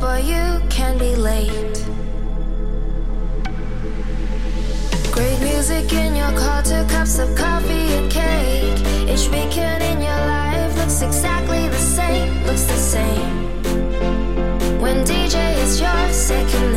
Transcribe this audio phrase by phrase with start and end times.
[0.00, 1.84] but you can be late.
[5.10, 8.78] Great music in your car, two cups of coffee and cake.
[9.08, 13.32] Each beacon in your life looks exactly the same, looks the same.
[14.80, 16.71] When DJ is your second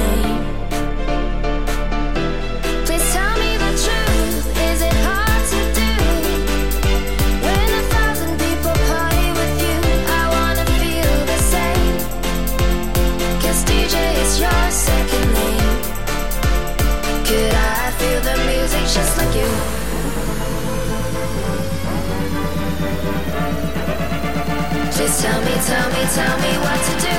[25.25, 27.15] Tell me, tell me, tell me what to do.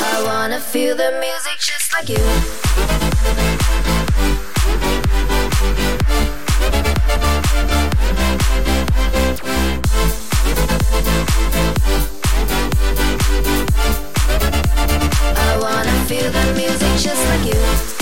[0.00, 2.22] I wanna feel the music just like you.
[15.34, 18.01] I wanna feel the music just like you.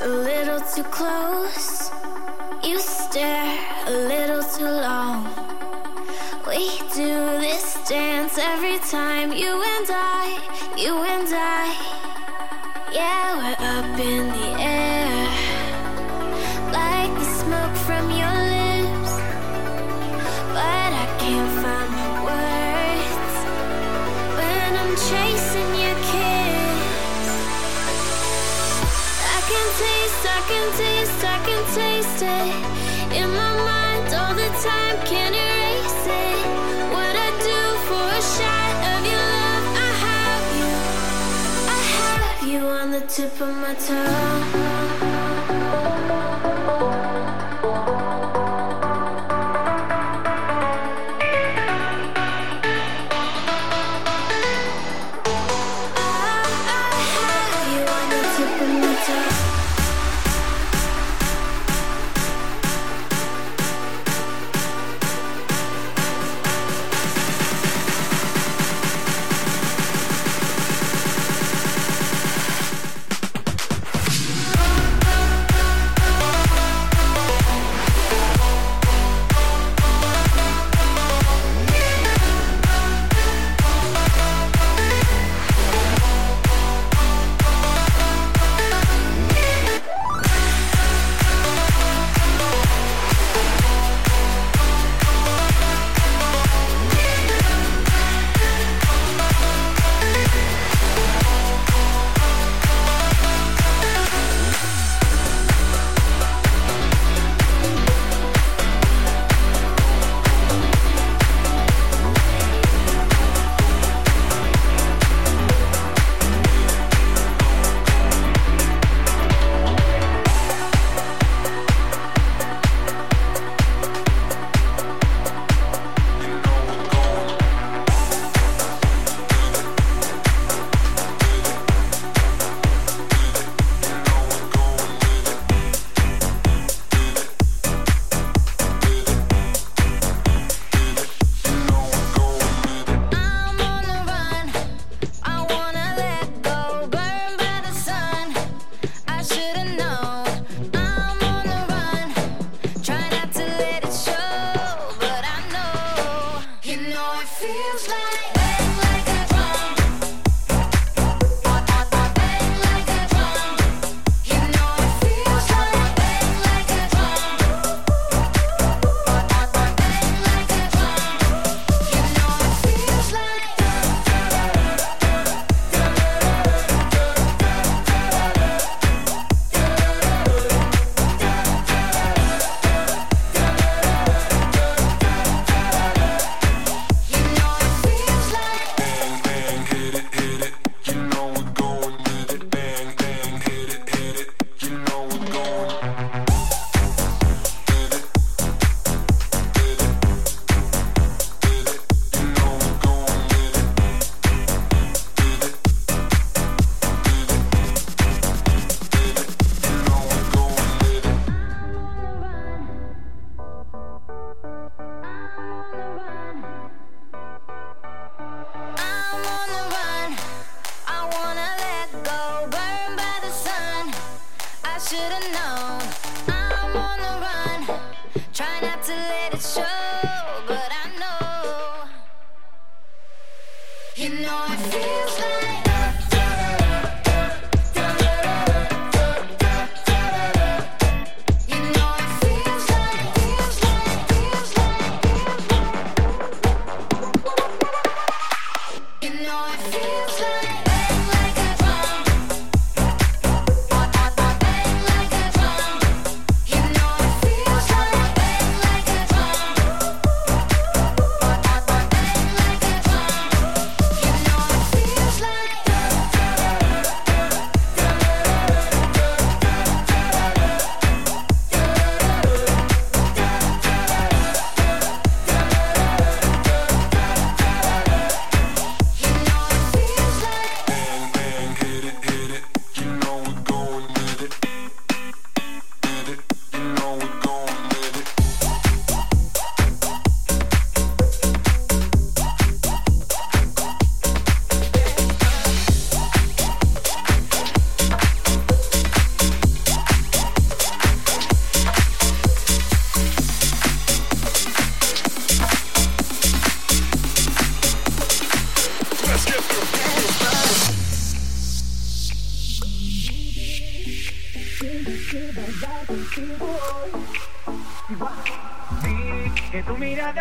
[0.00, 1.75] a little too close.
[32.22, 34.96] in my mind all the time.
[35.04, 36.38] Can't erase it.
[36.92, 40.72] What I do for a shot of your love, I have you.
[41.68, 44.75] I have you on the tip of my tongue.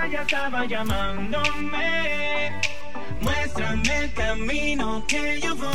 [0.04, 2.52] ya estaba llamándome.
[3.22, 5.70] Muéstrame el camino que yo voy.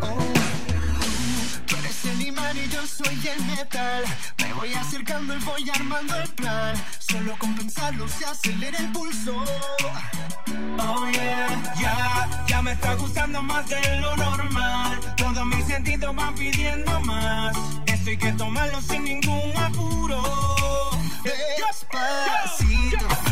[0.00, 0.16] Oh.
[1.66, 1.96] Tú eres
[2.86, 4.04] soy el metal.
[4.38, 6.74] Me voy acercando y voy armando el plan.
[7.00, 9.44] Solo con pensarlo se acelera el pulso.
[10.78, 15.00] Oh yeah, ya, ya me está gustando más de lo normal.
[15.16, 17.56] Todos mis sentidos van pidiendo más.
[17.86, 20.22] Esto hay que tomarlo sin ningún apuro.
[21.24, 21.71] Hey.
[21.92, 23.31] despacito.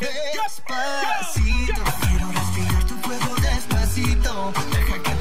[0.00, 4.52] Despacito, quiero respirar tu fuego despacito.
[4.72, 5.13] Deja que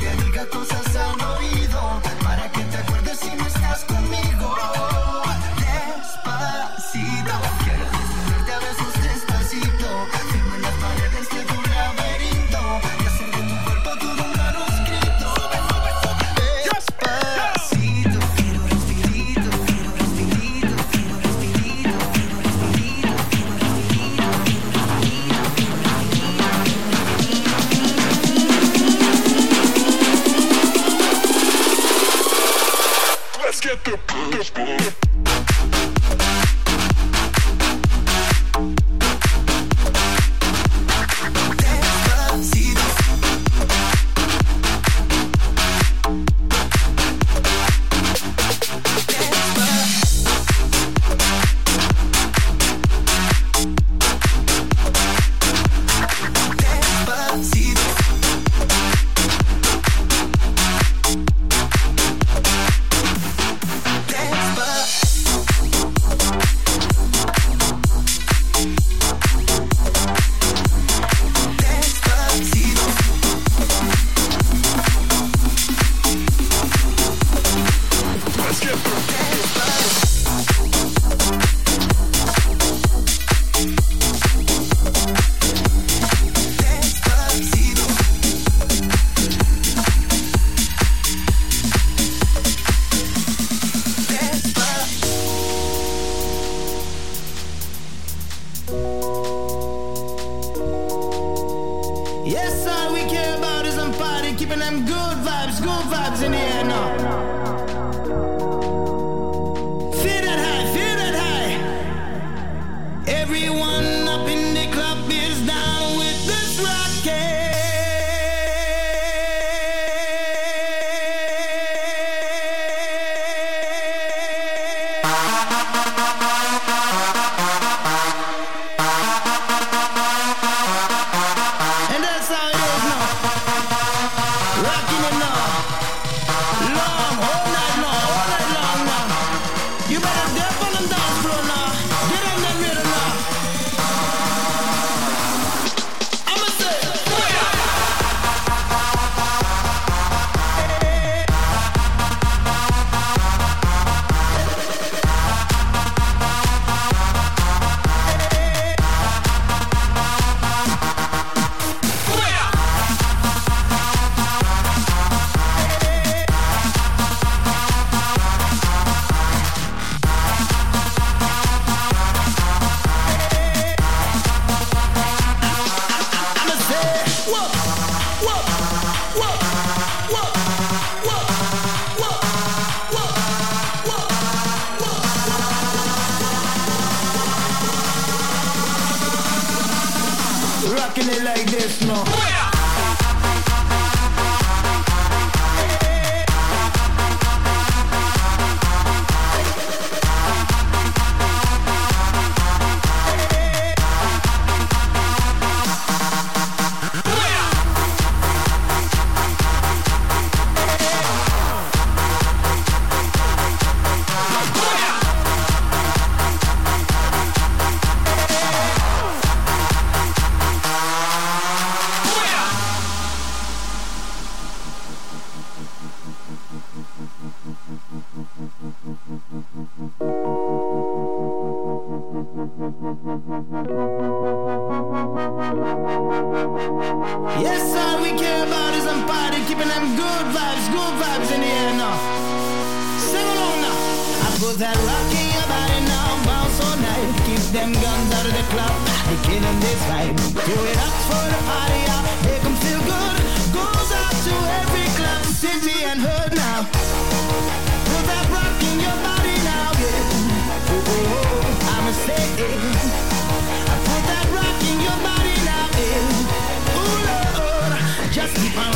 [268.35, 268.72] keep on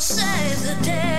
[0.00, 1.17] save the day,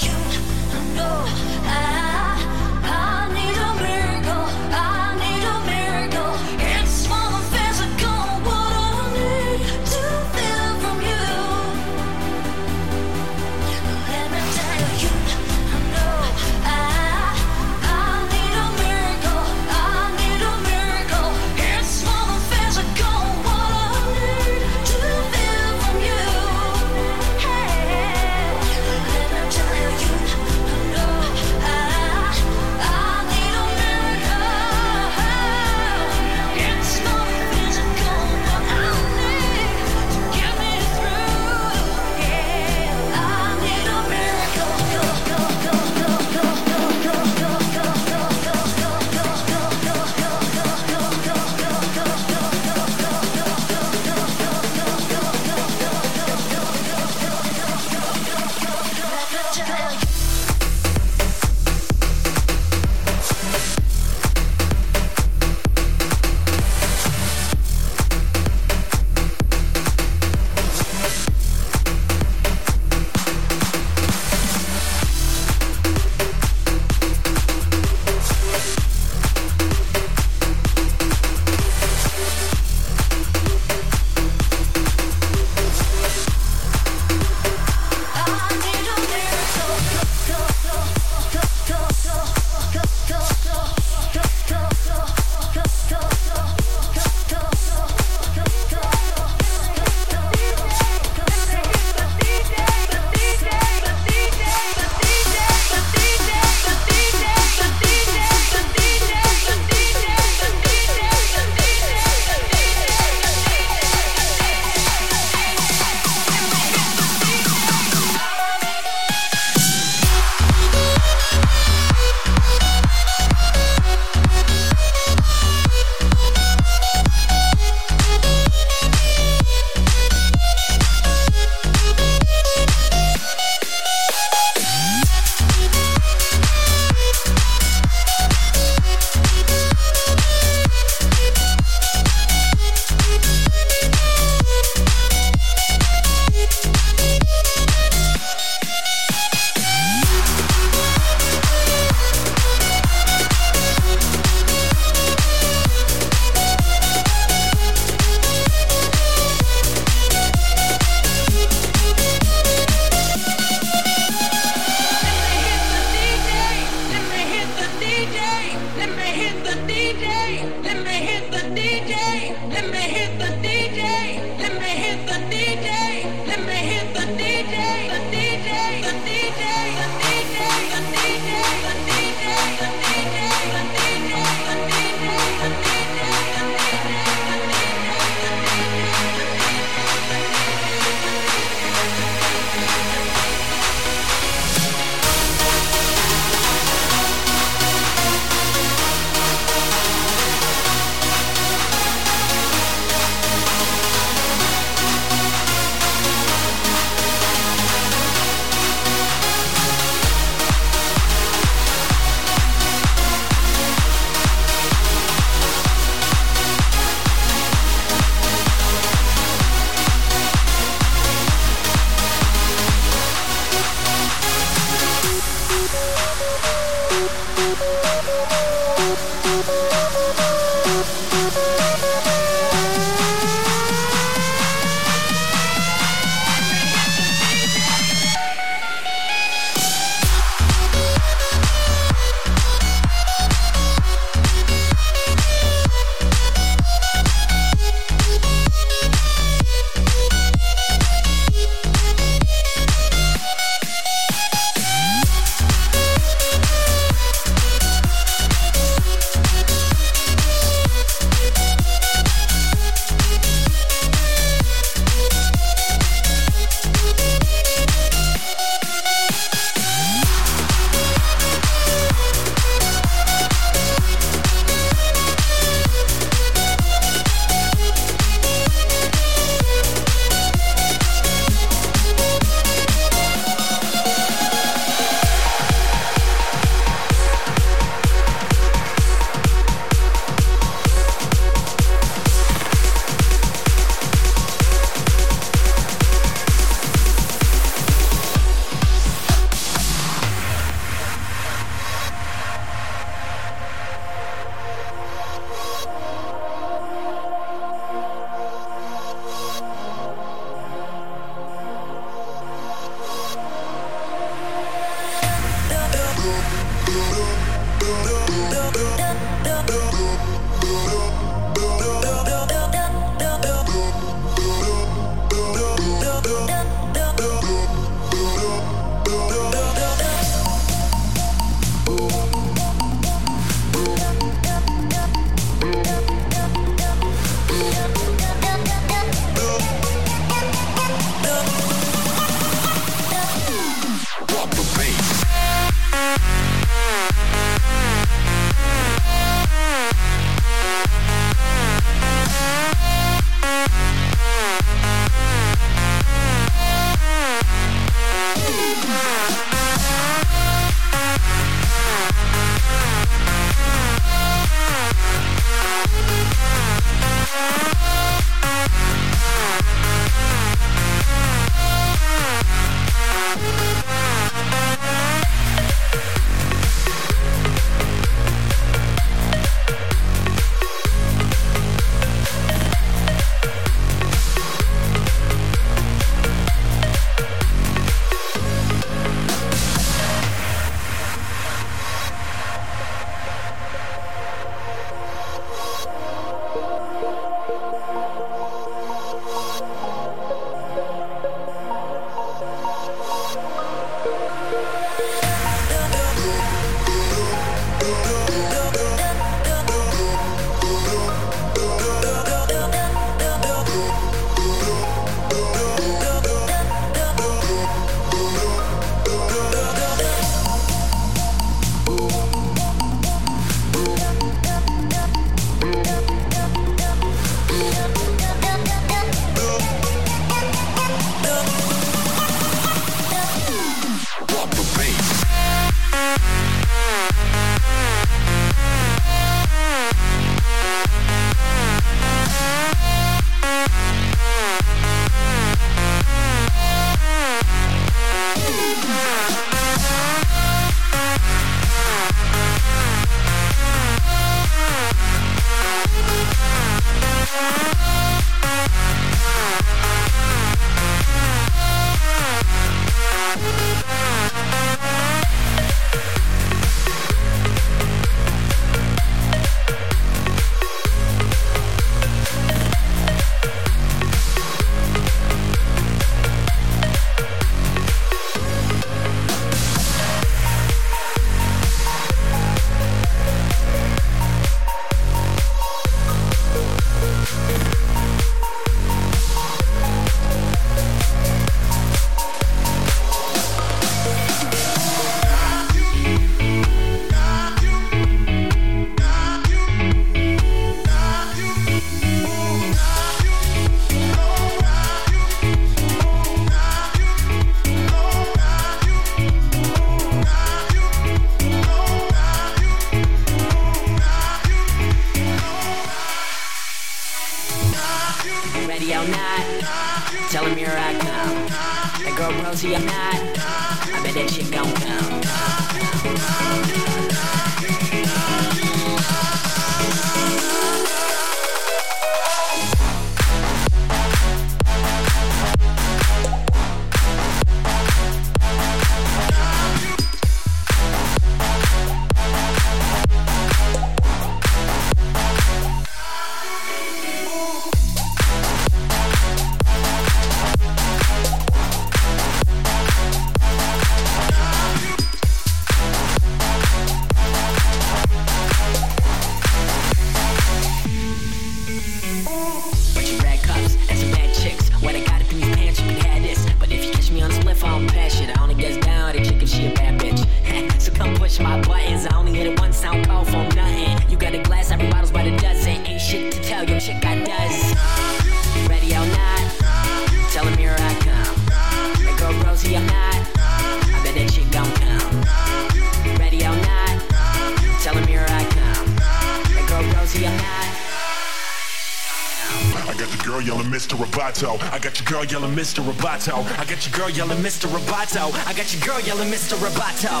[596.00, 596.38] Roboto.
[596.38, 597.46] I got your girl yelling Mr.
[597.48, 598.12] Roboto.
[598.26, 599.36] I got your girl yelling Mr.
[599.36, 600.00] Roboto.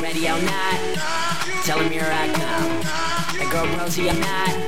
[0.00, 3.50] Ready or not, tell him here I come.
[3.50, 4.63] Girl Rosie, I'm not.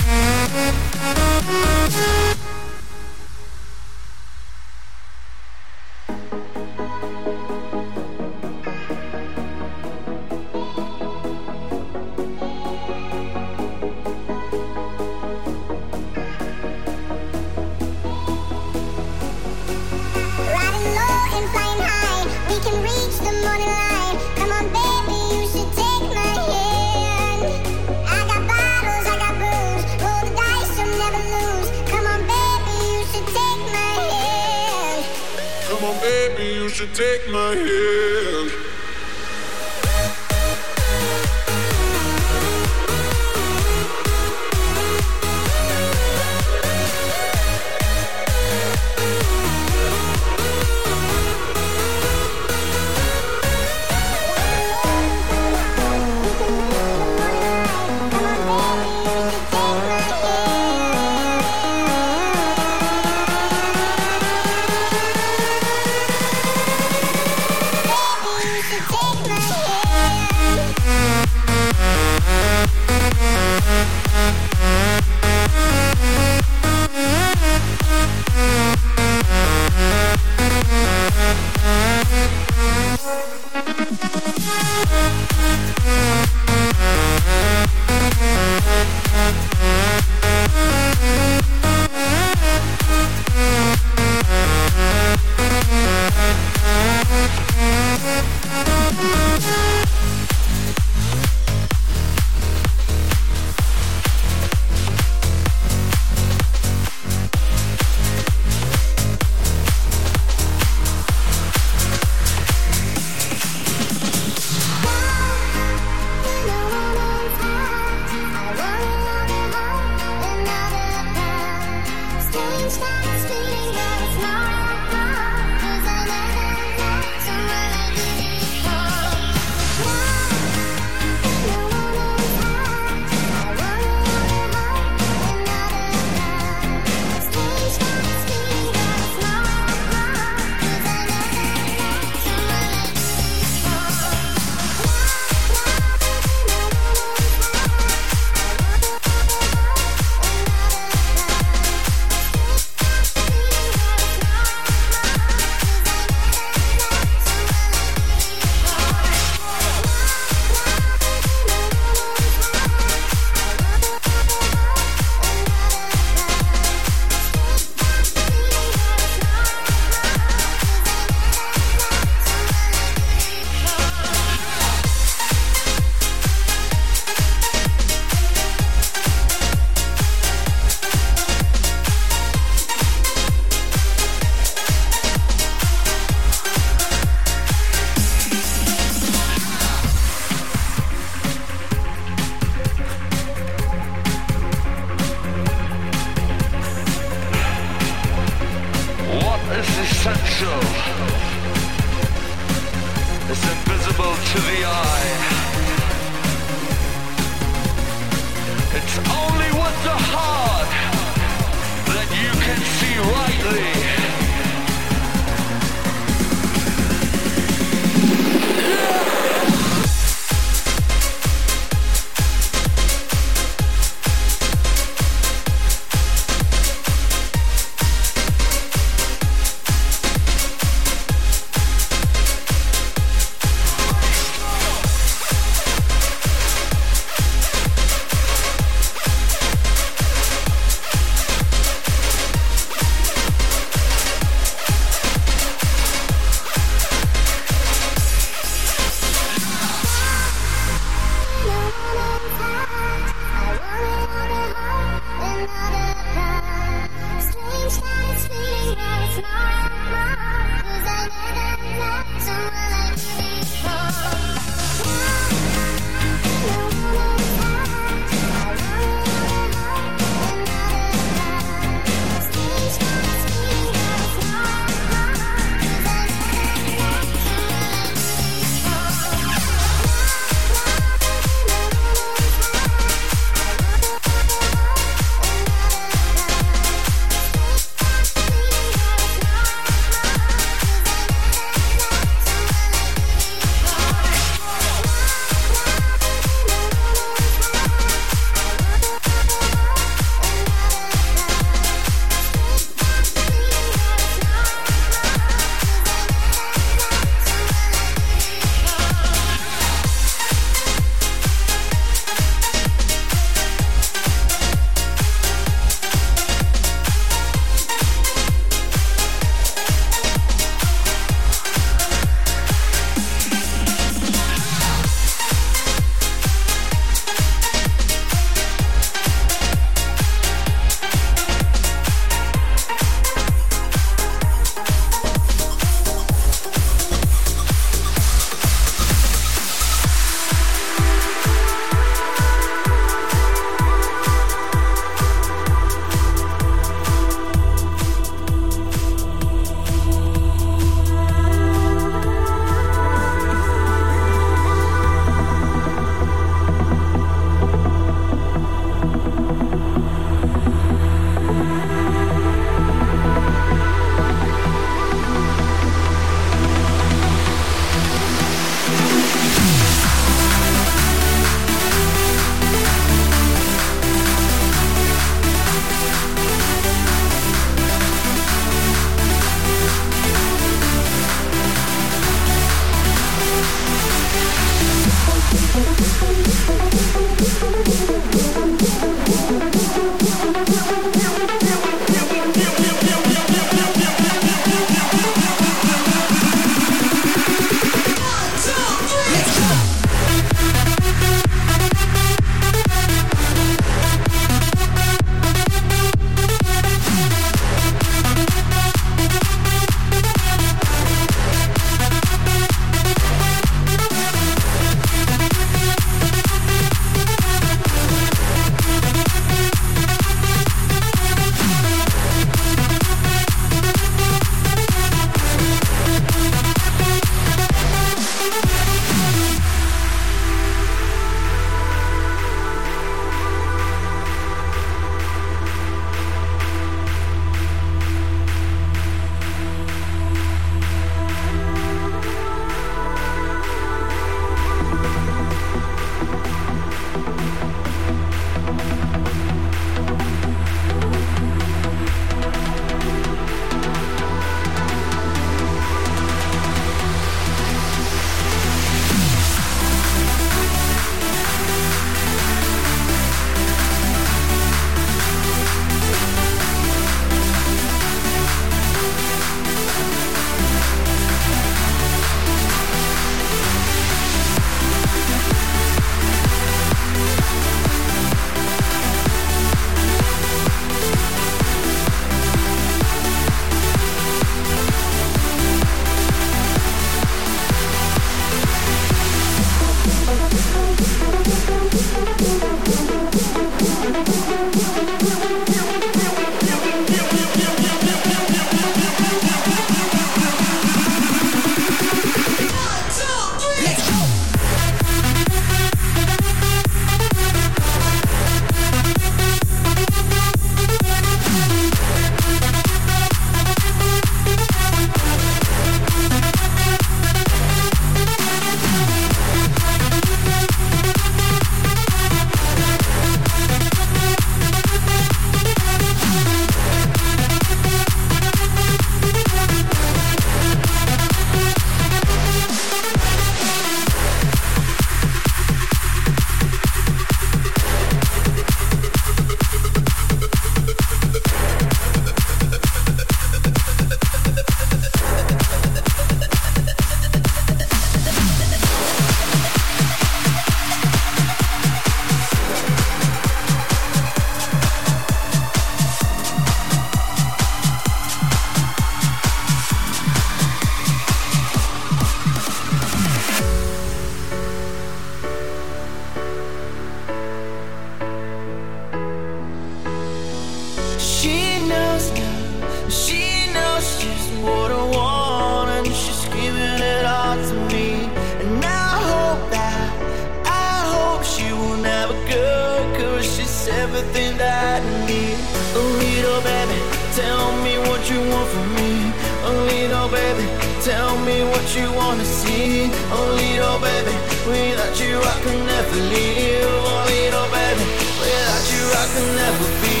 [584.00, 585.36] Everything that I need.
[585.76, 586.78] Oh, little baby,
[587.12, 589.12] tell me what you want from me.
[589.44, 590.46] Oh, little baby,
[590.80, 592.88] tell me what you wanna see.
[593.12, 594.14] Oh, little baby,
[594.48, 596.72] without you I can never live.
[596.88, 597.84] Oh, little baby,
[598.20, 600.00] without you I can never be.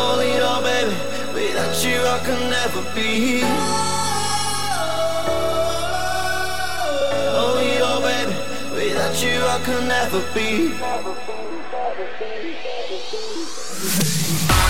[0.00, 0.96] Oh, little baby,
[1.32, 3.91] without you I can never be.
[9.12, 10.20] Without you I can never
[14.48, 14.61] be.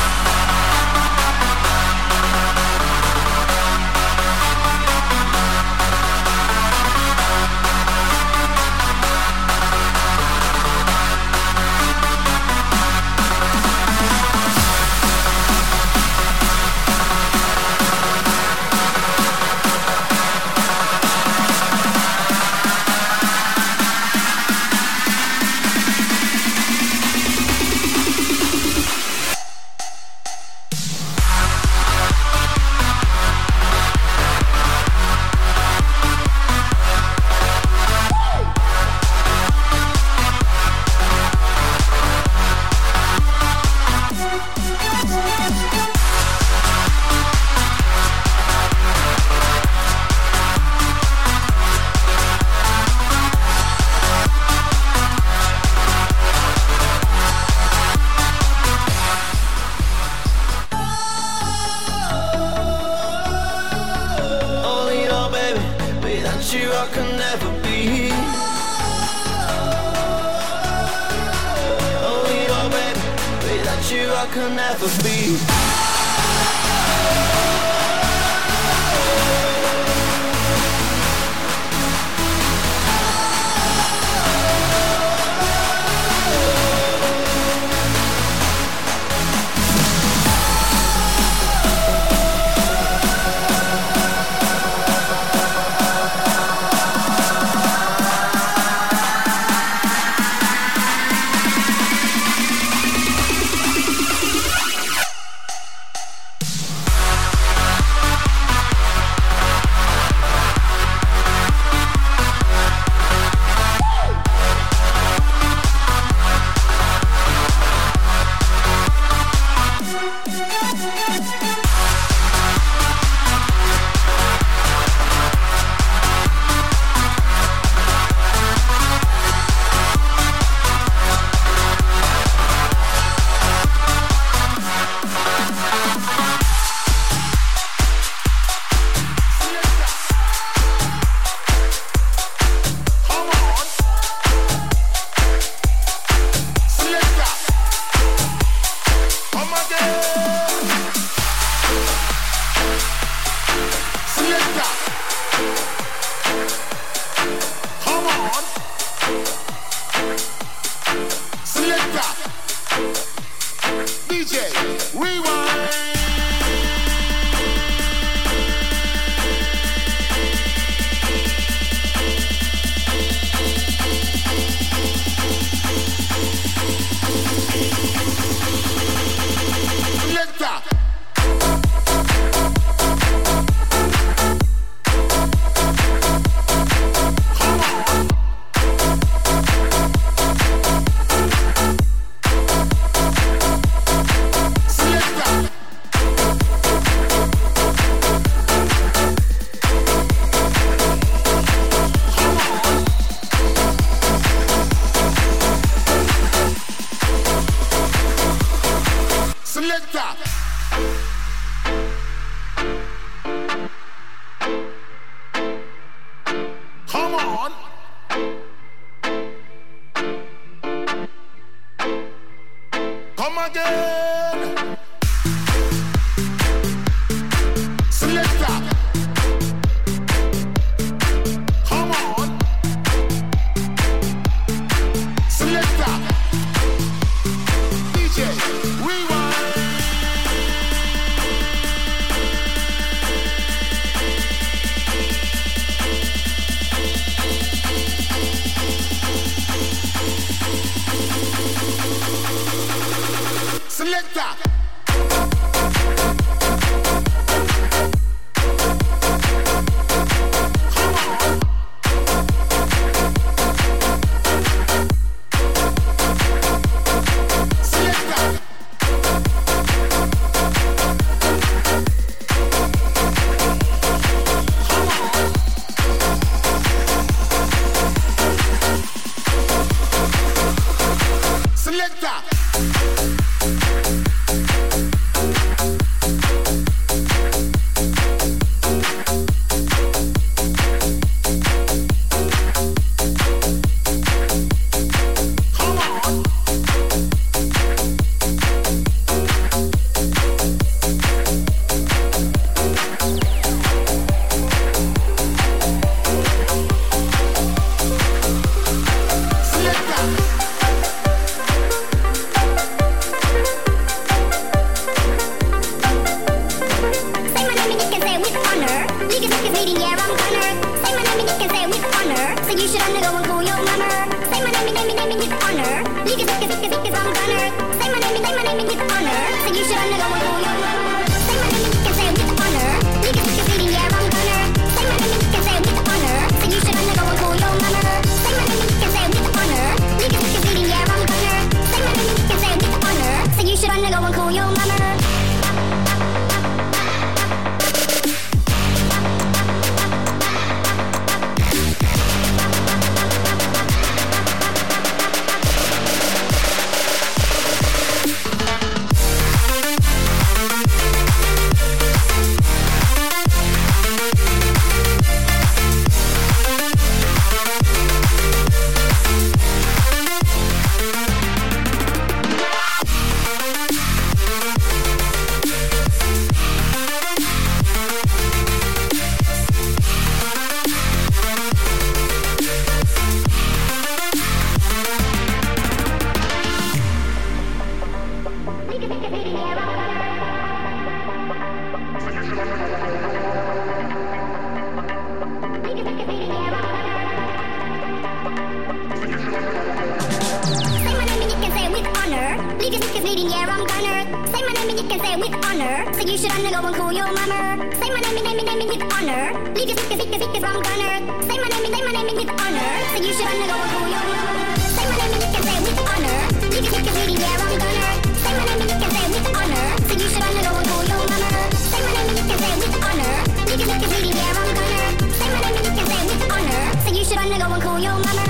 [405.22, 405.86] with honor.
[405.94, 407.40] Think you should undergo and call your mama.
[407.78, 409.22] Say my name, name, name, name with honor.
[409.54, 410.94] Leave your sick, sick, sick from gunner.
[411.28, 412.70] Say my name, name, name with honor.
[412.92, 414.46] Think you should undergo and call your mama.
[414.74, 416.18] Say my name, you can say with honor.
[416.50, 417.90] Leave your sick, sick, yeah, I'm gunner.
[418.22, 419.66] Say my name, you can say with honor.
[419.86, 421.30] Think you should undergo and call your mama.
[421.70, 423.14] Say my name, you can say with honor.
[423.46, 424.86] Leave your sick, sick, yeah, I'm gunner.
[425.18, 426.62] Say my name, you can say with honor.
[426.82, 428.26] Think you should undergo and call your mama.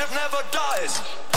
[0.00, 1.29] Friendship never dies.